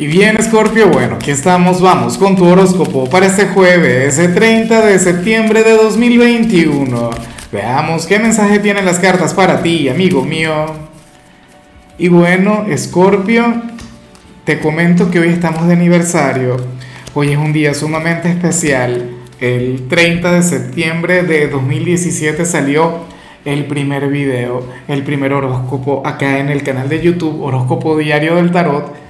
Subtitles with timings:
[0.00, 4.86] Y bien, Scorpio, bueno, aquí estamos, vamos con tu horóscopo para este jueves, el 30
[4.86, 7.10] de septiembre de 2021.
[7.50, 10.66] Veamos qué mensaje tienen las cartas para ti, amigo mío.
[11.98, 13.60] Y bueno, Scorpio,
[14.44, 16.58] te comento que hoy estamos de aniversario.
[17.14, 19.10] Hoy es un día sumamente especial.
[19.40, 23.00] El 30 de septiembre de 2017 salió
[23.44, 28.52] el primer video, el primer horóscopo acá en el canal de YouTube, Horóscopo Diario del
[28.52, 29.07] Tarot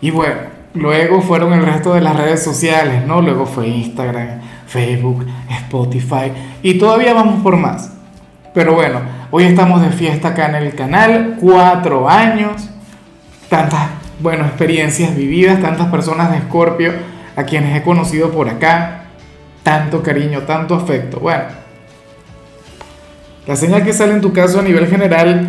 [0.00, 0.40] y bueno,
[0.74, 3.22] luego fueron el resto de las redes sociales, ¿no?
[3.22, 7.92] Luego fue Instagram, Facebook, Spotify y todavía vamos por más.
[8.52, 12.68] Pero bueno, hoy estamos de fiesta acá en el canal, cuatro años,
[13.48, 13.88] tantas,
[14.20, 16.92] bueno, experiencias vividas, tantas personas de Escorpio
[17.36, 19.04] a quienes he conocido por acá,
[19.62, 21.20] tanto cariño, tanto afecto.
[21.20, 21.44] Bueno,
[23.46, 25.46] la señal que sale en tu caso a nivel general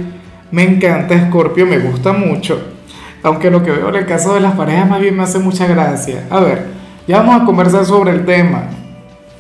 [0.52, 2.77] me encanta, Escorpio, me gusta mucho
[3.23, 5.66] aunque lo que veo en el caso de las parejas más bien me hace mucha
[5.67, 6.23] gracia.
[6.30, 6.66] A ver,
[7.08, 8.63] ya vamos a conversar sobre el tema,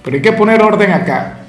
[0.03, 1.39] pero hay que poner orden acá.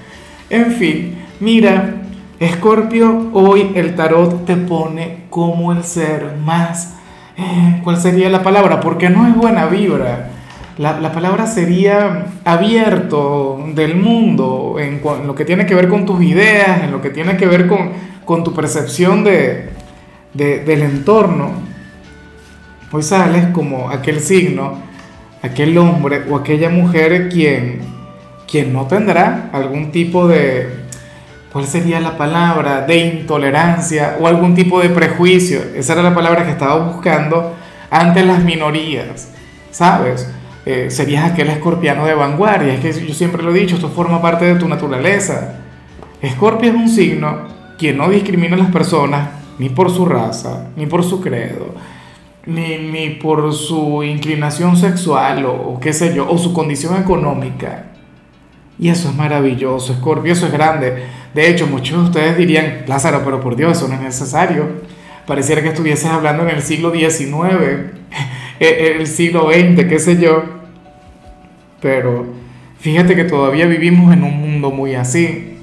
[0.50, 1.94] En fin, mira,
[2.40, 6.94] Escorpio, hoy el tarot te pone como el ser más...
[7.36, 8.80] Eh, ¿Cuál sería la palabra?
[8.80, 10.30] Porque no es buena vibra.
[10.76, 16.22] La, la palabra sería abierto del mundo, en, lo que tiene que ver con tus
[16.22, 17.90] ideas, en lo que tiene que ver con,
[18.24, 19.70] con tu percepción de,
[20.34, 21.50] de, del entorno.
[22.90, 24.78] Hoy sales como aquel signo,
[25.42, 27.80] aquel hombre o aquella mujer quien,
[28.50, 30.86] quien no tendrá algún tipo de,
[31.52, 32.86] ¿cuál sería la palabra?
[32.86, 35.60] De intolerancia o algún tipo de prejuicio.
[35.74, 37.56] Esa era la palabra que estaba buscando
[37.90, 39.32] ante las minorías,
[39.70, 40.26] ¿sabes?
[40.64, 42.72] Eh, serías aquel escorpiano de vanguardia.
[42.72, 45.58] Es que yo siempre lo he dicho, esto forma parte de tu naturaleza.
[46.22, 49.28] Escorpio es un signo quien no discrimina a las personas
[49.58, 51.74] ni por su raza, ni por su credo,
[52.48, 57.84] ni, por su inclinación sexual o, qué sé yo, o su condición económica.
[58.78, 61.04] Y eso es maravilloso, Scorpio, eso es grande.
[61.34, 64.66] De hecho, muchos de ustedes dirían, Lázaro, pero por Dios, eso no es necesario.
[65.26, 67.92] Pareciera que estuvieses hablando en el siglo XIX,
[68.60, 70.42] el siglo XX, qué sé yo.
[71.82, 72.26] Pero
[72.78, 75.58] fíjate que todavía vivimos en un mundo muy así.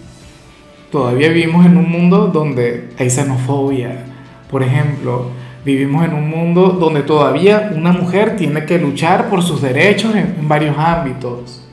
[0.91, 4.05] Todavía vivimos en un mundo donde hay xenofobia.
[4.51, 5.31] Por ejemplo,
[5.65, 10.47] Vivimos en un mundo donde todavía una mujer tiene que luchar por sus derechos en,
[10.47, 11.67] varios ámbitos,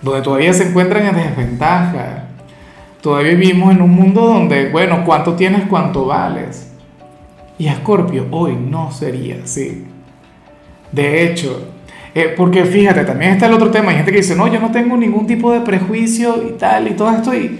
[0.00, 2.24] donde todavía se encuentran en desventaja.
[3.02, 6.72] Todavía vivimos en un mundo donde, bueno, cuánto tienes, cuánto vales.
[7.58, 9.84] Y Escorpio hoy no sería así.
[10.90, 11.72] De hecho,
[12.14, 13.90] eh, porque fíjate, también está el otro tema.
[13.90, 16.92] Hay gente que dice, no, yo no tengo ningún tipo de prejuicio y tal, y
[16.92, 17.34] todo esto.
[17.34, 17.58] Y,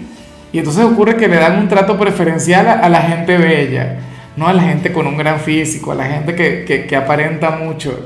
[0.51, 4.53] y entonces ocurre que le dan un trato preferencial a la gente bella no a
[4.53, 7.97] la gente con un gran físico, a la gente que, aparenta mucho.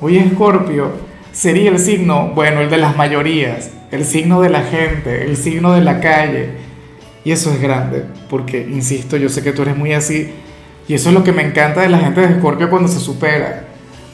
[0.00, 0.92] Hoy Escorpio
[1.32, 5.72] sería el signo, bueno, el de las mayorías, el signo de la gente, el signo
[5.72, 6.50] de la calle.
[7.24, 10.32] Y eso es grande, porque, insisto, yo sé que tú eres muy así,
[10.88, 13.64] y eso es lo que me encanta de la gente de Escorpio cuando se supera.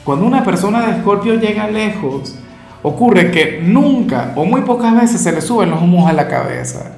[0.03, 2.35] Cuando una persona de Escorpio llega lejos,
[2.81, 6.93] ocurre que nunca o muy pocas veces se le suben los humos a la cabeza.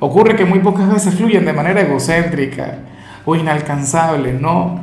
[0.00, 2.78] Ocurre que muy pocas veces fluyen de manera egocéntrica
[3.24, 4.80] o inalcanzable, no.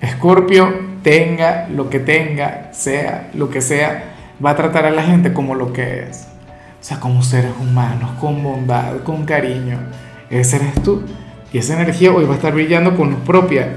[0.00, 4.04] Escorpio, tenga lo que tenga, sea lo que sea,
[4.44, 6.28] va a tratar a la gente como lo que es.
[6.80, 9.78] O sea, como seres humanos, con bondad, con cariño.
[10.30, 11.02] Ese eres tú.
[11.52, 13.68] Y esa energía hoy va a estar brillando con luz propia.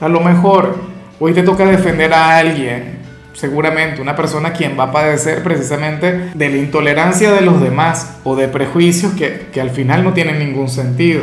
[0.00, 0.76] A lo mejor
[1.20, 2.98] hoy te toca defender a alguien,
[3.34, 8.34] seguramente una persona quien va a padecer precisamente de la intolerancia de los demás o
[8.34, 11.22] de prejuicios que, que al final no tienen ningún sentido.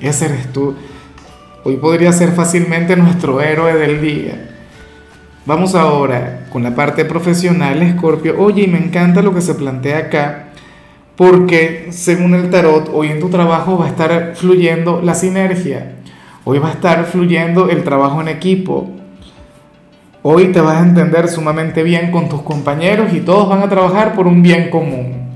[0.00, 0.74] Ese eres tú.
[1.62, 4.50] Hoy podría ser fácilmente nuestro héroe del día.
[5.44, 8.36] Vamos ahora con la parte profesional, Escorpio.
[8.38, 10.48] Oye, y me encanta lo que se plantea acá,
[11.16, 15.96] porque según el tarot, hoy en tu trabajo va a estar fluyendo la sinergia.
[16.44, 18.90] Hoy va a estar fluyendo el trabajo en equipo.
[20.22, 24.14] Hoy te vas a entender sumamente bien con tus compañeros y todos van a trabajar
[24.14, 25.28] por un bien común.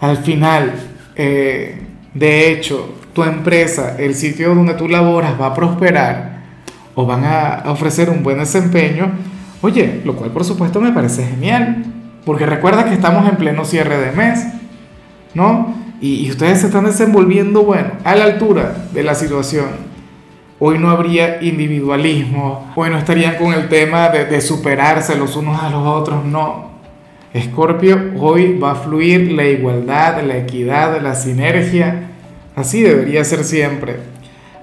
[0.00, 0.74] Al final,
[1.14, 1.80] eh,
[2.14, 6.42] de hecho, tu empresa, el sitio donde tú laboras va a prosperar
[6.94, 9.10] o van a ofrecer un buen desempeño,
[9.60, 11.84] oye, lo cual por supuesto me parece genial,
[12.24, 14.46] porque recuerda que estamos en pleno cierre de mes,
[15.34, 15.74] ¿no?
[16.00, 19.66] Y, ustedes se están desenvolviendo, bueno, a la altura de la situación.
[20.58, 25.62] Hoy no habría individualismo, hoy no estarían con el tema de, de superarse los unos
[25.62, 26.72] a los otros, no.
[27.32, 32.08] Escorpio, hoy va a fluir la igualdad, la equidad, la sinergia,
[32.54, 33.96] Así debería ser siempre.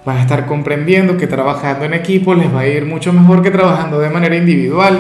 [0.05, 3.51] van a estar comprendiendo que trabajando en equipo les va a ir mucho mejor que
[3.51, 4.97] trabajando de manera individual.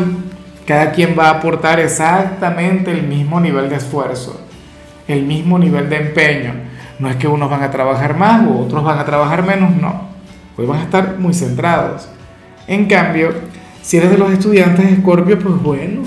[0.65, 4.39] Cada quien va a aportar exactamente el mismo nivel de esfuerzo,
[5.07, 6.53] el mismo nivel de empeño.
[6.99, 10.09] No es que unos van a trabajar más o otros van a trabajar menos, no.
[10.57, 12.09] Hoy van a estar muy centrados.
[12.67, 13.33] En cambio,
[13.81, 16.01] si eres de los estudiantes de Escorpio, pues bueno,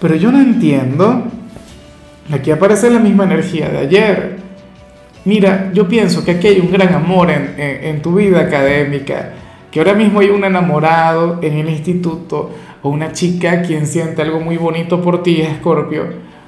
[0.00, 1.24] pero yo no entiendo.
[2.32, 4.41] Aquí aparece la misma energía de ayer.
[5.24, 9.30] Mira, yo pienso que aquí hay un gran amor en, tu vida académica,
[9.70, 12.50] que ahora mismo hay un enamorado en el instituto
[12.82, 16.06] o una chica quien siente algo muy bonito por ti, Escorpio,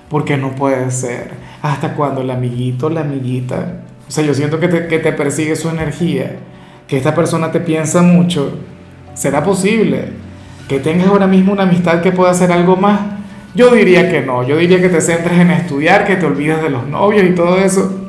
[0.09, 1.31] porque no puede ser.
[1.62, 3.85] ¿Hasta cuando el amiguito, la amiguita?
[4.09, 6.37] O sea, yo siento que te, que te persigue su energía,
[6.88, 8.59] que esta persona te piensa mucho.
[9.15, 10.09] ¿Será posible
[10.69, 13.00] que tengas ahora mismo una amistad que pueda hacer algo más?
[13.55, 16.70] Yo diría que no, yo diría que te centres en estudiar, que te olvides de
[16.70, 18.04] los novios y todo eso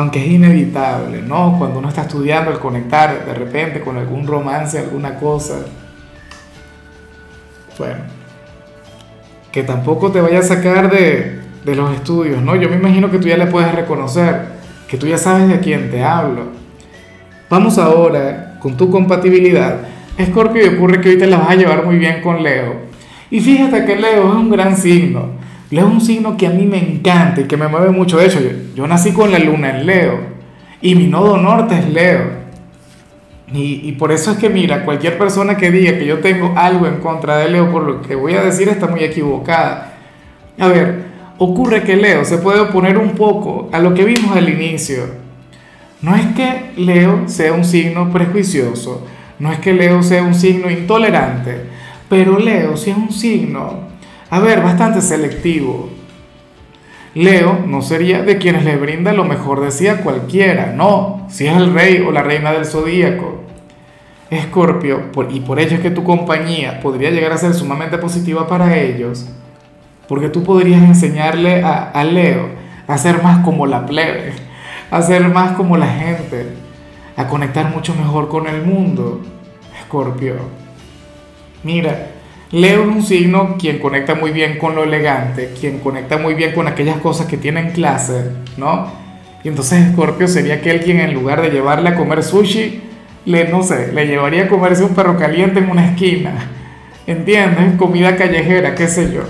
[0.00, 1.56] aunque es inevitable, ¿no?
[1.58, 5.56] Cuando uno está estudiando, el conectar de repente con algún romance, alguna cosa.
[7.78, 8.00] Bueno,
[9.52, 12.56] que tampoco te vaya a sacar de, de los estudios, ¿no?
[12.56, 14.46] Yo me imagino que tú ya le puedes reconocer,
[14.88, 16.44] que tú ya sabes de quién te hablo.
[17.50, 19.80] Vamos ahora con tu compatibilidad.
[20.16, 22.74] Escorpio, ocurre que hoy te la vas a llevar muy bien con Leo.
[23.30, 25.39] Y fíjate que Leo es un gran signo.
[25.70, 28.18] Leo es un signo que a mí me encanta y que me mueve mucho.
[28.18, 28.40] De hecho,
[28.74, 30.18] yo, nací con la luna en Leo
[30.82, 32.40] y mi nodo norte es Leo.
[33.52, 36.86] Y, y, por eso es que, mira, cualquier persona que diga que yo tengo algo
[36.86, 39.94] en contra de Leo por lo que voy a decir está muy equivocada.
[40.58, 41.04] A ver,
[41.38, 45.04] ocurre que Leo se puede oponer un poco a lo que vimos al inicio.
[46.02, 49.06] No es que Leo sea un signo prejuicioso,
[49.38, 51.64] no es que Leo sea un signo intolerante,
[52.08, 53.89] pero Leo sí es un signo
[54.30, 55.90] a ver, bastante selectivo.
[57.14, 61.48] Leo no sería de quienes le brinda lo mejor de sí a cualquiera, no, si
[61.48, 63.40] es el rey o la reina del zodíaco.
[64.30, 68.78] Escorpio, y por ello es que tu compañía podría llegar a ser sumamente positiva para
[68.78, 69.26] ellos,
[70.06, 72.48] porque tú podrías enseñarle a, a Leo
[72.86, 74.32] a ser más como la plebe,
[74.92, 76.46] a ser más como la gente,
[77.16, 79.20] a conectar mucho mejor con el mundo.
[79.80, 80.34] Escorpio,
[81.64, 82.10] mira,
[82.52, 86.52] Leo es un signo quien conecta muy bien con lo elegante, quien conecta muy bien
[86.52, 88.90] con aquellas cosas que tienen clase, ¿no?
[89.44, 92.80] Y entonces Scorpio sería aquel quien en lugar de llevarle a comer sushi,
[93.24, 96.32] le, no sé, le llevaría a comerse un perro caliente en una esquina.
[97.06, 97.76] ¿Entiendes?
[97.76, 99.22] Comida callejera, qué sé yo.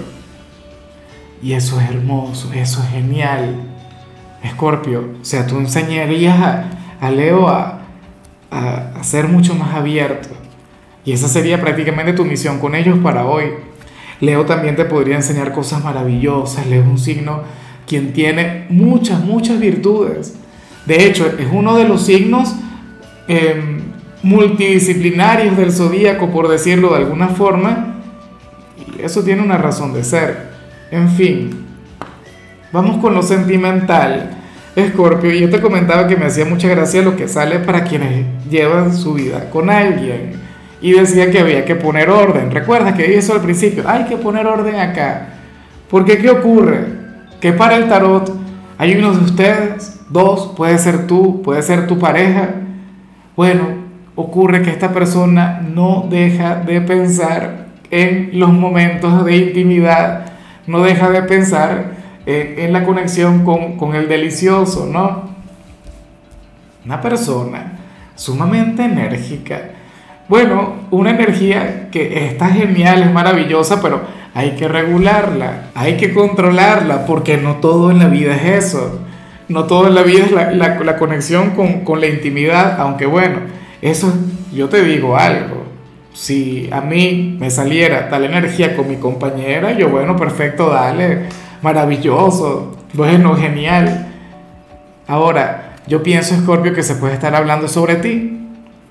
[1.42, 3.54] Y eso es hermoso, eso es genial.
[4.42, 6.38] Escorpio, o sea, tú enseñarías
[7.00, 7.80] a, Leo a,
[8.50, 10.39] a ser mucho más abierto
[11.04, 13.44] y esa sería prácticamente tu misión con ellos para hoy.
[14.20, 16.66] Leo también te podría enseñar cosas maravillosas.
[16.66, 17.42] Leo es un signo
[17.86, 20.34] quien tiene muchas, muchas virtudes.
[20.84, 22.54] De hecho, es uno de los signos
[23.28, 23.80] em,
[24.22, 27.96] multidisciplinarios del zodíaco, por decirlo de alguna forma.
[28.76, 30.50] Y eso tiene una razón de ser.
[30.90, 31.66] En fin,
[32.72, 34.36] vamos con lo sentimental.
[34.76, 38.96] Escorpio, yo te comentaba que me hacía mucha gracia lo que sale para quienes llevan
[38.96, 40.49] su vida con alguien
[40.80, 42.50] y decía que había que poner orden.
[42.50, 45.28] Recuerda que dije eso al principio, hay que poner orden acá.
[45.90, 46.84] Porque ¿qué ocurre?
[47.40, 48.32] Que para el tarot
[48.78, 52.50] hay uno de ustedes, dos, puede ser tú, puede ser tu pareja.
[53.36, 53.68] Bueno,
[54.14, 60.26] ocurre que esta persona no deja de pensar en los momentos de intimidad,
[60.66, 61.92] no deja de pensar
[62.26, 65.30] en, la conexión con, con el delicioso, ¿no?
[66.84, 67.78] Una persona
[68.14, 69.60] sumamente enérgica,
[70.30, 77.04] bueno, una energía que está genial, es maravillosa, pero hay que regularla, hay que controlarla,
[77.04, 79.00] porque no todo en la vida es eso.
[79.48, 83.38] No todo en la vida es la, conexión con, con la intimidad, aunque bueno,
[83.82, 84.14] eso
[84.52, 85.64] yo te digo algo.
[86.12, 91.22] Si a mí me saliera tal energía con mi compañera, yo bueno, perfecto, dale,
[91.60, 94.06] maravilloso, bueno, genial.
[95.08, 98.39] Ahora, yo pienso, Scorpio, que se puede estar hablando sobre ti,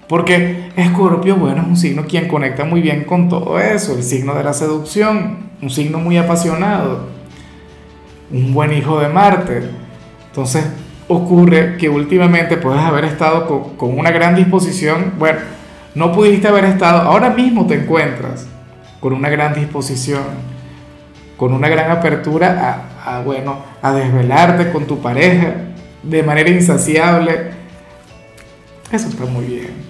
[0.09, 4.33] porque Escorpio, bueno, es un signo quien conecta muy bien con todo eso, el signo
[4.33, 7.09] de la seducción, un signo muy apasionado,
[8.31, 9.69] un buen hijo de Marte.
[10.25, 10.65] Entonces,
[11.07, 15.41] ocurre que últimamente puedes haber estado con, una gran disposición, bueno,
[15.93, 18.47] no pudiste haber estado, ahora mismo te encuentras
[18.99, 20.23] con una gran disposición,
[21.37, 25.53] con una gran apertura a, bueno, a desvelarte con tu pareja
[26.01, 27.51] de manera insaciable.
[28.91, 29.88] Eso está muy bien.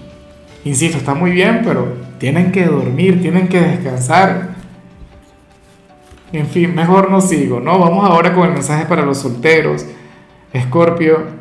[0.65, 4.49] Insisto, está muy bien, pero tienen que dormir, tienen que descansar.
[6.31, 7.79] En fin, mejor no sigo, ¿no?
[7.79, 9.85] Vamos ahora con el mensaje para los solteros.
[10.53, 11.39] Escorpio.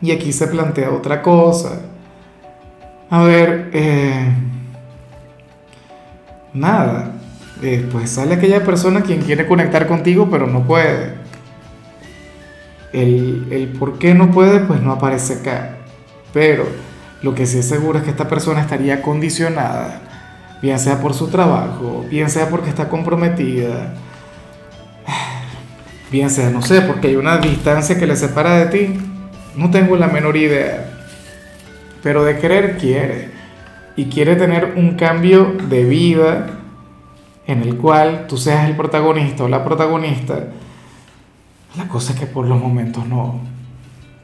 [0.00, 1.82] Y aquí se plantea otra cosa.
[3.10, 4.32] A ver, eh,
[6.54, 7.12] nada,
[7.60, 11.14] eh, pues sale aquella persona quien quiere conectar contigo pero no puede.
[12.92, 15.76] El, el por qué no puede pues no aparece acá.
[16.32, 16.64] Pero
[17.22, 20.00] lo que sí es seguro es que esta persona estaría condicionada,
[20.62, 23.94] bien sea por su trabajo, bien sea porque está comprometida,
[26.10, 29.00] bien sea, no sé, porque hay una distancia que le separa de ti.
[29.56, 30.86] No tengo la menor idea.
[32.02, 33.30] Pero de querer quiere.
[33.96, 36.46] Y quiere tener un cambio de vida
[37.46, 40.46] en el cual tú seas el protagonista o la protagonista.
[41.76, 43.40] La cosa es que por los momentos no.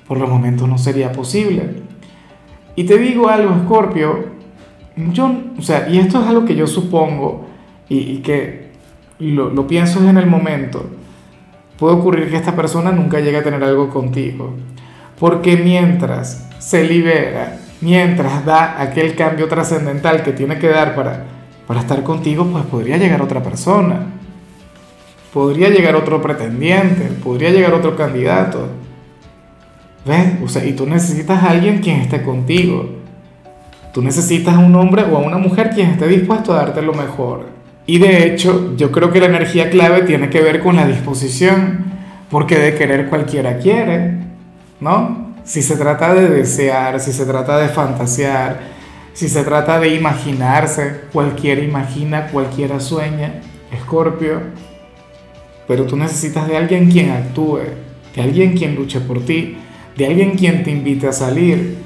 [0.08, 1.82] Por los momentos no sería posible.
[2.76, 4.26] Y te digo algo, Scorpio,
[4.96, 7.46] yo, o sea, y esto es algo que yo supongo
[7.88, 8.70] y, que
[9.18, 10.84] lo, lo pienso en el momento,
[11.78, 14.54] puede ocurrir que esta persona nunca llegue a tener algo contigo.
[15.18, 21.24] Porque mientras se libera, mientras da aquel cambio trascendental que tiene que dar para,
[21.66, 24.06] para estar contigo, pues podría llegar otra persona.
[25.32, 28.68] Podría llegar otro pretendiente, podría llegar otro candidato.
[30.06, 30.34] ¿Ves?
[30.44, 32.88] O sea, y tú necesitas a alguien quien esté contigo.
[33.92, 36.94] Tú necesitas a un hombre o a una mujer quien esté dispuesto a darte lo
[36.94, 37.46] mejor.
[37.86, 41.84] Y de hecho, yo creo que la energía clave tiene que ver con la disposición,
[42.30, 44.18] porque de querer cualquiera quiere,
[44.80, 45.34] ¿no?
[45.44, 48.60] Si se trata de desear, si se trata de fantasear,
[49.12, 53.40] si se trata de imaginarse, cualquiera imagina, cualquiera sueña,
[53.72, 54.40] Escorpio.
[55.66, 57.60] Pero tú necesitas de alguien quien actúe,
[58.14, 59.56] de alguien quien luche por ti,
[59.96, 61.78] de alguien quien te invite a salir,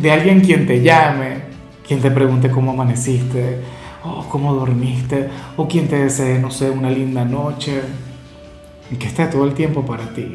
[0.00, 1.42] de alguien quien te llame,
[1.86, 3.60] quien te pregunte cómo amaneciste,
[4.04, 7.80] o cómo dormiste, o quien te desee, no sé, una linda noche,
[8.90, 10.34] y que esté todo el tiempo para ti.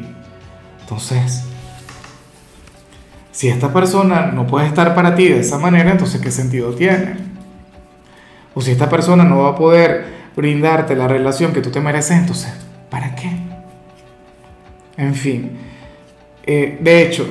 [0.80, 1.44] Entonces,
[3.32, 7.16] si esta persona no puede estar para ti de esa manera, entonces ¿qué sentido tiene?
[8.54, 12.16] O si esta persona no va a poder brindarte la relación que tú te mereces,
[12.16, 12.52] entonces,
[12.88, 13.30] ¿para qué?
[14.96, 15.58] En fin,
[16.46, 17.28] eh, de hecho,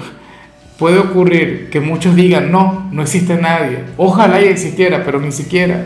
[0.77, 3.79] puede ocurrir que muchos digan, no, no existe nadie.
[3.97, 5.83] Ojalá y existiera, pero ni siquiera.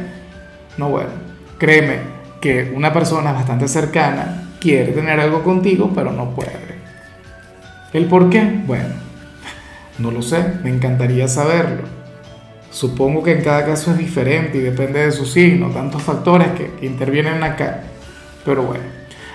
[0.78, 1.10] No, bueno,
[1.58, 1.98] créeme
[2.42, 6.70] que una persona bastante cercana quiere tener algo contigo, pero no puede.
[7.94, 8.62] ¿El por qué?
[8.66, 8.96] Bueno,
[10.00, 12.00] no lo sé, me encantaría saberlo.
[12.72, 16.86] Supongo que en cada caso es diferente y depende de su signo, tantos factores que,
[16.86, 17.82] intervienen acá.
[18.46, 18.84] Pero bueno,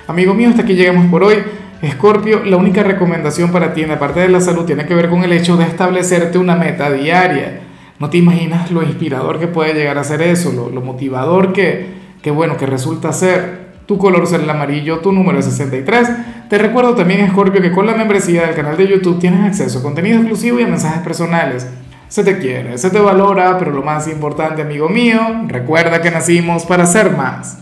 [0.07, 1.39] amigo mío, hasta aquí llegamos por hoy.
[1.83, 5.11] Escorpio, la única recomendación para ti en la parte de la salud tiene que ver
[5.11, 7.61] con el hecho de establecerte una meta diaria.
[7.99, 11.87] No te imaginas lo inspirador que puede llegar a ser eso, lo, motivador que,
[12.23, 13.65] que, bueno, que resulta ser.
[13.87, 16.09] Tu color será el amarillo, tu número es 63.
[16.49, 19.83] Te recuerdo también, Escorpio, que con la membresía del canal de YouTube tienes acceso a
[19.83, 21.69] contenido exclusivo y a mensajes personales.
[22.09, 26.65] Se te quiere, se te valora, pero lo más importante, amigo mío, recuerda que nacimos
[26.65, 27.59] para ser más.